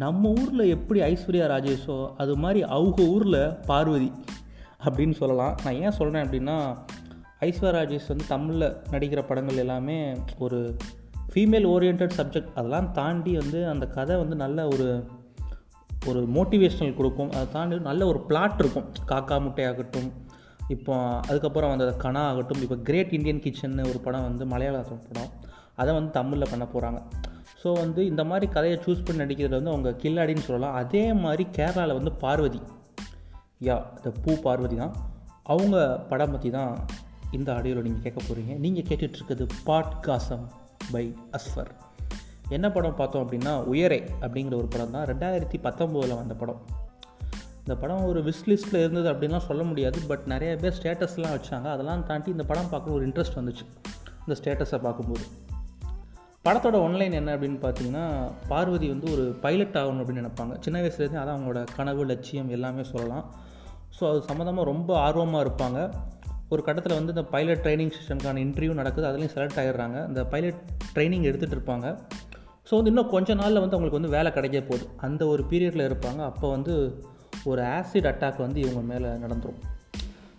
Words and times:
நம்ம 0.00 0.30
ஊரில் 0.40 0.72
எப்படி 0.74 1.00
ஐஸ்வர்யா 1.00 1.46
ராஜேஷோ 1.52 1.96
அது 2.16 2.32
மாதிரி 2.36 2.60
அவங்க 2.74 3.02
ஊரில் 3.14 3.40
பார்வதி 3.66 4.10
அப்படின்னு 4.84 5.14
சொல்லலாம். 5.20 5.54
நான் 5.64 5.78
ஏன் 5.84 5.96
சொல்கிறேன் 5.98 6.24
அப்படின்னா 6.24 6.56
ஐஸ்வர்யா 7.40 7.72
ராஜேஷ் 7.76 8.10
வந்து 8.12 8.26
தமிழில் 8.32 8.76
நடிக்கிற 8.90 9.20
படங்கள் 9.26 9.62
எல்லாமே 9.64 9.96
ஒரு 10.38 10.58
ஃபீமேல் 11.32 11.66
ஓரியன்ட் 11.74 12.16
சப்ஜெக்ட் 12.18 12.52
அதெல்லாம் 12.54 12.90
தாண்டி 12.92 13.32
வந்து 13.36 13.60
அந்த 13.68 13.86
கதை 13.96 14.16
வந்து 14.16 14.36
நல்ல 14.44 14.66
ஒரு 14.74 14.88
ஒரு 16.06 16.20
மோட்டிவேஷ்னல் 16.34 16.98
கொடுக்கும். 16.98 17.30
அதை 17.30 17.46
தாண்டி 17.52 17.78
நல்ல 17.88 18.02
ஒரு 18.06 18.20
பிளாட் 18.28 18.58
இருக்கும். 18.58 18.86
காக்கா 19.10 19.38
முட்டையாகட்டும் 19.46 20.10
இப்போ 20.68 20.94
அதுக்கப்புறம் 21.30 21.72
வந்த 21.74 21.94
கணா 22.04 22.22
ஆகட்டும் 22.30 22.62
இப்போ 22.62 22.76
கிரேட் 22.88 23.14
இந்தியன் 23.18 23.42
கிச்சன் 23.46 23.78
ஒரு 23.92 24.00
படம் 24.06 24.26
வந்து 24.28 24.46
மலையாள 24.46 24.78
படம். 24.80 25.32
அதை 25.80 25.90
வந்து 25.94 26.10
தமிழில் 26.10 26.50
பண்ண 26.50 26.64
போகிறாங்க 26.74 27.00
ஸோ 27.62 27.68
வந்து 27.82 28.00
இந்த 28.10 28.22
மாதிரி 28.30 28.46
கதையை 28.56 28.76
சூஸ் 28.84 29.04
பண்ணி 29.06 29.22
நடிக்கிறது 29.22 29.56
வந்து 29.58 29.72
அவங்க 29.74 29.90
கில்லாடின்னு 30.02 30.46
சொல்லலாம். 30.48 30.76
அதே 30.82 31.04
மாதிரி 31.24 31.44
கேரளாவில் 31.56 31.98
வந்து 31.98 32.12
பார்வதி. 32.24 32.60
யா 33.68 33.76
இந்த 33.98 34.10
பூ 34.22 34.32
பார்வதி 34.46 34.76
தான். 34.82 34.94
அவங்க 35.52 35.76
படம் 36.10 36.32
பற்றி 36.34 36.50
தான் 36.58 36.72
இந்த 37.36 37.48
ஆடியோவில் 37.56 37.86
நீங்கள் 37.86 38.04
கேட்க 38.06 38.20
போகிறீங்க 38.20 38.52
நீங்கள் 38.64 38.86
கேட்டுட்ருக்குது 38.88 39.44
பாட்காசம் 39.68 40.44
பை 40.92 41.04
அஸ்ஃபர் 41.38 41.72
என்ன 42.56 42.66
படம் 42.76 42.98
பார்த்தோம் 43.00 43.24
அப்படின்னா 43.24 43.54
உயரே 43.72 43.98
அப்படிங்கிற 44.22 44.54
ஒரு 44.60 44.68
படம் 44.74 44.94
தான். 44.94 45.06
ரெண்டாயிரத்தி 45.10 45.58
பத்தொம்போதில் 45.66 46.18
வந்த 46.20 46.34
படம். 46.42 46.60
இந்த 47.64 47.74
படம் 47.82 48.06
ஒரு 48.10 48.20
விஷ் 48.28 48.46
லிஸ்ட்டில் 48.50 48.80
இருந்தது 48.84 49.08
அப்படின்லாம் 49.12 49.46
சொல்ல 49.48 49.62
முடியாது. 49.70 49.98
பட் 50.10 50.24
நிறைய 50.34 50.52
பேர் 50.62 50.76
ஸ்டேட்டஸ்லாம் 50.78 51.34
வச்சாங்க. 51.36 51.68
அதெல்லாம் 51.74 52.06
தாண்டி 52.10 52.30
இந்த 52.36 52.46
படம் 52.52 52.72
பார்க்க 52.72 52.96
ஒரு 52.98 53.04
இன்ட்ரெஸ்ட் 53.08 53.38
வந்துச்சு. 53.40 53.66
இந்த 54.24 54.36
ஸ்டேட்டஸை 54.40 54.80
பார்க்கும்போது. 54.86 55.26
படத்தோட 56.44 56.76
ஒன்லைன் 56.86 57.12
என்ன 57.12 57.36
அப்படின்னு 57.36 57.58
பார்த்தீங்கன்னா 57.62 58.04
பார்வதி 58.48 58.88
வந்து 58.88 59.12
ஒரு 59.12 59.24
பைலட் 59.40 59.78
ஆகணும் 59.80 60.00
அப்படின்னு 60.02 60.22
நினைப்பாங்க. 60.22 60.54
சின்ன 60.60 60.80
வயசுலேருந்து 60.80 61.20
அதான் 61.22 61.36
அவங்களோட 61.36 61.64
கனவு 61.76 62.04
லட்சியம் 62.04 62.48
எல்லாமே 62.48 62.82
சொல்லலாம். 62.82 63.24
ஸோ 63.96 64.02
அது 64.10 64.20
சம்மந்தமாக 64.28 64.64
ரொம்ப 64.64 64.98
ஆர்வமாக 64.98 65.44
இருப்பாங்க. 65.46 65.78
ஒரு 66.48 66.62
கட்டத்தில் 66.62 66.92
வந்து 66.92 67.14
இந்த 67.16 67.22
பைலட் 67.22 67.62
ட்ரைனிங் 67.64 67.92
செஷனுக்கான 67.96 68.40
இன்டர்வியூ 68.44 68.74
நடக்குது. 68.74 69.06
அதுலேயும் 69.06 69.34
செலக்ட் 69.34 69.60
ஆகிடுறாங்க 69.62 70.08
இந்த 70.08 70.24
பைலட் 70.24 70.62
ட்ரைனிங் 70.94 71.26
எடுத்துகிட்டு 71.30 71.58
இருப்பாங்க. 71.58 71.86
ஸோ 72.68 72.74
வந்து 72.76 72.90
இன்னும் 72.90 73.08
கொஞ்ச 73.08 73.34
நாளில் 73.34 73.60
வந்து 73.60 73.76
அவங்களுக்கு 73.76 74.00
வந்து 74.00 74.14
வேலை 74.16 74.32
கிடைக்க 74.32 74.60
போகுது. 74.60 74.86
அந்த 74.96 75.26
ஒரு 75.26 75.44
பீரியடில் 75.50 75.86
இருப்பாங்க. 75.88 76.20
அப்போ 76.24 76.50
வந்து 76.50 76.74
ஒரு 77.44 77.62
ஆசிட் 77.62 78.08
அட்டாக் 78.12 78.36
வந்து 78.36 78.60
இவங்க 78.60 78.80
மேலே 78.92 79.06
நடந்துடும் 79.06 79.60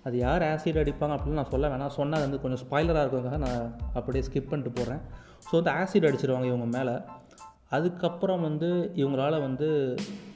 அது 0.03 0.17
யார் 0.17 0.43
ஆசிட் 0.43 0.81
அடிப்பாங்க 0.81 1.15
அப்படின்னு 1.15 1.39
நான் 1.41 1.49
சொல்ல 1.49 1.67
வேணாம். 1.69 1.87
சொன்னால் 1.87 2.21
வந்து 2.21 2.41
கொஞ்சம் 2.41 2.61
ஸ்பாய்லராக 2.65 3.03
இருக்கிறதுக்காக 3.03 3.37
நான் 3.37 3.75
அப்படியே 3.93 4.25
ஸ்கிப் 4.27 4.49
பண்ணிட்டு 4.49 4.71
போகிறேன் 4.79 5.01
ஸோ 5.47 5.51
வந்து 5.51 5.71
ஆசிட் 5.71 6.07
அடிச்சிருவாங்க 6.09 6.45
இவங்க 6.45 6.65
மேலே. 6.77 6.93
அதுக்கப்புறம் 7.69 8.41
வந்து 8.41 8.69
இவங்களால 8.95 9.41
வந்து 9.41 9.67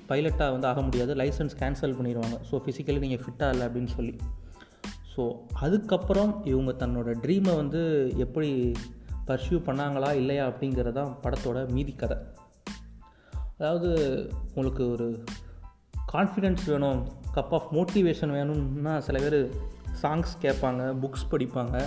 பைலட்டாக 0.10 0.52
வந்து 0.52 0.68
ஆக 0.68 0.82
முடியாது. 0.82 1.16
லைசன்ஸ் 1.16 1.56
கேன்சல் 1.60 1.98
பண்ணிடுவாங்க 1.98 2.38
ஸோ 2.52 2.62
ஃபிசிக்கலி 2.66 3.00
நீங்கள் 3.00 3.24
ஃபிட்டாக 3.26 3.50
இல்லை 3.50 3.68
அப்படின்னு 3.68 3.92
சொல்லி. 3.98 4.20
ஸோ 5.16 5.24
அதுக்கப்புறம் 5.54 6.46
இவங்க 6.46 6.72
தன்னோட 6.86 7.10
ட்ரீமை 7.24 7.56
வந்து 7.56 7.82
எப்படி 8.18 8.74
பர்சியூ 9.28 9.58
பண்ணாங்களா 9.68 10.14
இல்லையா 10.14 10.46
அப்படிங்கிறது 10.48 10.92
தான் 10.92 11.12
படத்தோட 11.24 11.72
மீதி 11.72 11.92
கதை. 11.92 12.18
அதாவது 13.58 13.90
உங்களுக்கு 14.54 14.92
ஒரு 14.92 15.08
கான்ஃபிடென்ஸ் 16.14 16.64
வேணும் 16.66 17.02
கப் 17.36 17.54
ஆஃப் 17.58 17.70
மோட்டிவேஷன் 17.74 18.32
வேணும்னா 18.32 19.00
சில 19.00 19.20
பேர் 19.20 19.38
சாங்ஸ் 20.02 20.34
கேட்பாங்க 20.42 20.82
புக்ஸ் 21.04 21.30
படிப்பாங்க. 21.32 21.78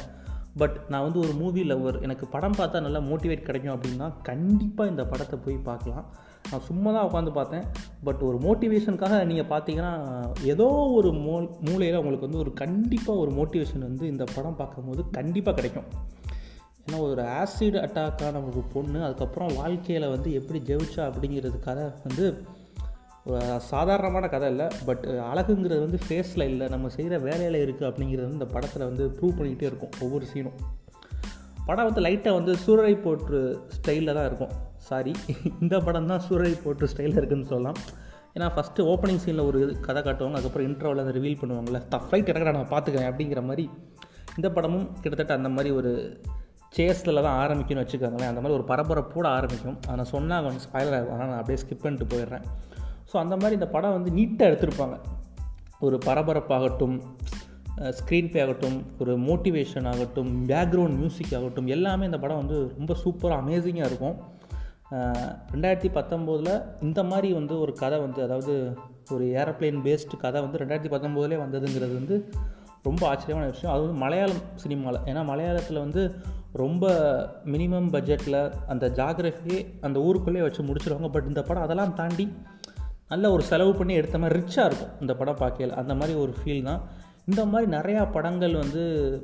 பட் 0.61 0.77
நான் 0.89 1.03
வந்து 1.03 1.19
ஒரு 1.19 1.33
மூவி 1.33 1.63
லவ்வர் 1.71 2.03
எனக்கு 2.03 2.27
படம் 2.27 2.55
பார்த்தா 2.59 2.81
நல்லா 2.81 2.99
மோட்டிவேட் 2.99 3.43
கிடைக்கும் 3.43 3.75
அப்படின்னா 3.77 4.07
கண்டிப்பாக 4.23 4.91
இந்த 4.91 5.05
படத்தை 5.05 5.39
போய் 5.45 5.57
பார்க்கலாம். 5.57 6.07
நான் 6.51 6.61
சும்மா 6.61 6.91
தான் 6.93 7.07
உட்காந்து 7.09 7.33
பார்த்தேன். 7.33 7.65
பட் 8.05 8.21
ஒரு 8.21 8.39
மோட்டிவேஷனுக்காக 8.39 9.25
நீங்கள் 9.25 9.49
பார்த்தீங்கன்னா 9.53 9.93
ஏதோ 10.43 10.67
ஒரு 10.69 11.11
மூ 11.11 11.35
மூலையில் 11.61 11.97
உங்களுக்கு 11.97 12.29
வந்து 12.29 12.39
ஒரு 12.39 12.53
கண்டிப்பாக 12.53 13.19
ஒரு 13.19 13.31
மோட்டிவேஷன் 13.31 13.87
வந்து 13.89 14.07
இந்த 14.07 14.27
படம் 14.35 14.57
பார்க்கும்போது 14.57 15.05
கண்டிப்பாக 15.11 15.57
கிடைக்கும். 15.57 15.89
ஏன்னா 16.87 16.99
ஒரு 16.99 17.23
ஆசிட் 17.23 17.79
அட்டாக்கான 17.85 18.43
ஒரு 18.49 18.63
பொண்ணு 18.75 19.05
அதுக்கப்புறம் 19.05 19.55
வாழ்க்கையில் 19.55 20.09
வந்து 20.09 20.33
எப்படி 20.33 20.59
ஜெயிச்சா 20.59 21.03
அப்படிங்கிறதுக்காக 21.09 21.93
வந்து 22.05 22.27
சாதாரணமான 23.59 24.29
கதை 24.29 24.49
இல்லை 24.51 24.67
பட் 24.85 25.05
அழகுங்கிறது 25.31 25.81
வந்து 25.81 25.99
ஃபேஸில் 26.05 26.49
இல்லை 26.49 26.69
நம்ம 26.69 26.89
செய்கிற 26.89 27.19
வேலையில் 27.19 27.59
இருக்குது 27.65 27.89
அப்படிங்கிறது 27.91 28.27
வந்து 28.27 28.39
இந்த 28.41 28.49
படத்தில் 28.55 28.85
வந்து 28.85 29.05
ப்ரூவ் 29.17 29.37
பண்ணிக்கிட்டே 29.39 29.69
இருக்கும் 29.71 29.95
ஒவ்வொரு 30.01 30.27
சீனும் 30.33 30.59
படம் 31.69 31.85
வந்து 31.85 32.03
லைட்டாக 32.07 32.35
வந்து 32.39 32.53
சூரரை 32.65 32.95
போற்று 33.01 33.39
ஸ்டைலில் 33.77 34.15
தான் 34.15 34.27
இருக்கும். 34.27 34.53
சாரி 34.89 35.13
இந்த 35.63 35.77
படம் 35.81 36.07
தான் 36.07 36.23
சூரரை 36.29 36.53
போற்று 36.65 36.89
ஸ்டைலில் 36.93 37.19
இருக்குதுன்னு 37.21 37.51
சொல்லலாம். 37.53 37.79
ஏன்னா 38.37 38.49
ஃபஸ்ட்டு 38.57 38.87
ஓப்பனிங் 38.93 39.23
சீனில் 39.25 39.47
ஒரு 39.47 39.61
கதை 39.87 40.01
காட்டுவாங்க 40.03 40.37
அதுக்கப்புறம் 40.39 40.69
இன்ட்ரோவில் 40.69 41.03
அதை 41.05 41.13
ரிவீல் 41.19 41.39
பண்ணுவாங்கள்ல 41.43 41.81
த 41.89 42.01
ஃப்ளைட் 42.05 42.31
எனக்கு 42.33 42.57
நான் 42.59 42.73
பார்த்துக்கிறேன் 42.75 43.11
அப்படிங்கிற 43.11 43.43
மாதிரி 43.51 43.65
இந்த 44.39 44.49
படமும் 44.57 44.87
கிட்டத்தட்ட 45.03 45.35
அந்த 45.35 45.49
மாதிரி 45.49 45.71
ஒரு 45.75 45.93
சேஸில் 46.77 47.25
தான் 47.27 47.39
ஆரம்பிக்கும்னு 47.43 47.83
வச்சுக்கோங்களேன். 47.85 48.31
அந்த 48.33 48.41
மாதிரி 48.41 48.57
ஒரு 48.59 48.67
பரபரப்போடு 48.71 49.29
ஆரம்பிக்கும். 49.37 49.79
அதை 49.85 49.97
நான் 49.97 50.13
சொன்னால் 50.15 50.45
கொஞ்சம் 50.47 50.65
ஸ்பாய்லர் 50.67 50.97
ஆகும். 50.99 51.13
ஆனால் 51.15 51.31
நான் 51.33 51.41
அப்படியே 51.43 51.61
ஸ்கிப் 51.63 51.85
பண்ணிட்டு 51.85 52.09
போயிடுறேன். 52.15 52.47
ஸோ 53.11 53.17
அந்த 53.25 53.35
மாதிரி 53.41 53.57
இந்த 53.59 53.69
படம் 53.75 53.97
வந்து 53.97 54.11
நீட்டாக 54.19 54.51
எடுத்திருப்பாங்க. 54.51 54.97
ஒரு 55.87 55.97
பரபரப்பாகட்டும் 56.07 56.97
ஸ்க்ரீன் 57.99 58.31
பே 58.33 58.39
ஆகட்டும் 58.43 58.77
ஒரு 59.03 59.13
மோட்டிவேஷன் 59.27 59.87
ஆகட்டும் 59.91 60.31
பேக்ரவுண்ட் 60.51 60.99
மியூசிக் 61.01 61.35
ஆகட்டும் 61.39 61.69
எல்லாமே 61.75 62.05
இந்த 62.11 62.19
படம் 62.23 62.41
வந்து 62.43 62.59
ரொம்ப 62.79 62.95
சூப்பராக 63.03 63.43
அமேசிங்காக 63.43 63.89
இருக்கும். 63.91 64.17
ரெண்டாயிரத்தி 65.53 65.91
பத்தொம்போதில் 65.99 66.53
இந்த 66.87 67.01
மாதிரி 67.11 67.29
வந்து 67.39 67.55
ஒரு 67.65 67.73
கதை 67.83 67.99
வந்து 68.05 68.21
அதாவது 68.27 68.55
ஒரு 69.15 69.25
ஏரோப்ளைன் 69.41 69.81
பேஸ்டு 69.87 70.23
கதை 70.25 70.41
வந்து 70.45 70.61
ரெண்டாயிரத்தி 70.63 70.93
பத்தொம்போதுலேயே 70.95 71.41
வந்ததுங்கிறது 71.45 71.95
வந்து 72.01 72.17
ரொம்ப 72.89 73.03
ஆச்சரியமான 73.11 73.47
விஷயம். 73.53 73.73
அது 73.75 73.83
வந்து 73.85 74.01
மலையாளம் 74.05 74.43
சினிமாவில் 74.63 75.01
ஏன்னா 75.11 75.23
மலையாளத்தில் 75.31 75.85
வந்து 75.85 76.03
ரொம்ப 76.63 76.85
மினிமம் 77.55 77.89
பட்ஜெட்டில் 77.95 78.41
அந்த 78.73 78.85
ஜாகிரஃபியே 78.99 79.61
அந்த 79.87 79.99
ஊருக்குள்ளேயே 80.07 80.45
வச்சு 80.47 80.69
முடிச்சிருவாங்க. 80.69 81.11
பட் 81.17 81.31
இந்த 81.33 81.43
படம் 81.49 81.67
அதெல்லாம் 81.67 81.97
தாண்டி 82.01 82.27
நல்ல 83.11 83.31
ஒரு 83.31 83.43
செலவு 83.51 83.73
பண்ணி 83.79 83.95
எடுத்த 84.01 84.17
மாதிரி 84.23 84.39
ரிச்சாக 84.41 84.69
இருக்கும். 84.69 84.95
இந்த 85.03 85.13
படம் 85.19 85.41
பார்க்கல 85.43 85.77
அந்த 85.83 85.95
மாதிரி 85.99 86.15
ஒரு 86.23 86.33
ஃபீல் 86.39 86.69
தான். 86.71 86.81
இந்த 87.31 87.43
மாதிரி 87.51 87.67
நிறையா 87.77 88.03
படங்கள் 88.17 88.55
வந்து 88.63 88.83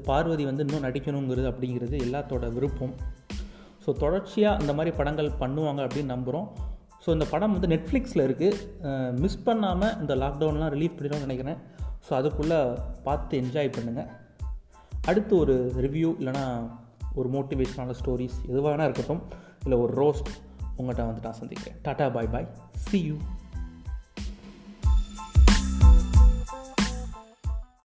பார்வதி 0.08 0.44
வந்து 0.50 0.64
இன்னும் 0.66 0.84
நடிக்கணுங்கிறது 0.86 1.48
அப்படிங்கிறது 1.50 1.96
எல்லாத்தோட 2.06 2.46
விருப்பம். 2.56 2.94
ஸோ 3.84 3.92
தொடர்ச்சியாக 4.02 4.60
அந்த 4.60 4.72
மாதிரி 4.78 4.92
படங்கள் 5.00 5.30
பண்ணுவாங்க 5.42 5.80
அப்படின்னு 5.86 6.14
நம்புகிறோம் 6.14 6.48
ஸோ 7.04 7.08
இந்த 7.16 7.26
படம் 7.30 7.54
வந்து 7.56 7.68
நெட்ஃப்ளிக்ஸில் 7.74 8.24
இருக்குது 8.26 9.12
மிஸ் 9.22 9.44
பண்ணாமல் 9.46 9.94
இந்த 10.02 10.14
லாக்டவுன்லாம் 10.22 10.72
ரிலீஃப் 10.74 10.96
பண்ணிடும்னு 10.96 11.26
நினைக்கிறேன். 11.28 11.58
ஸோ 12.06 12.10
அதுக்குள்ளே 12.18 12.60
பார்த்து 13.06 13.40
என்ஜாய் 13.42 13.74
பண்ணுங்கள் 13.76 14.10
அடுத்து 15.10 15.32
ஒரு 15.42 15.54
ரிவ்யூ 15.84 16.10
இல்லைனா 16.20 16.44
ஒரு 17.18 17.28
மோட்டிவேஷனான 17.36 17.94
ஸ்டோரிஸ் 18.00 18.38
எதுவாக 18.50 18.88
இருக்கட்டும். 18.88 19.22
இல்லை 19.64 19.78
ஒரு 19.84 19.92
ரோஸ்ட் 20.02 20.32
உங்கள்கிட்ட 20.78 21.04
வந்து 21.08 21.24
நான் 21.28 21.40
சந்திக்கிறேன். 21.42 21.78
Tata 21.86 22.06
bye 22.18 22.32
bye 22.34 22.48
see 22.88 23.00
you 23.08 23.16